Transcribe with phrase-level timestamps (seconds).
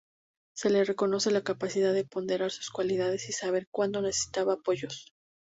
[0.55, 5.13] Se le reconoce la capacidad de ponderar sus cualidades y saber cuándo necesitaba apoyos.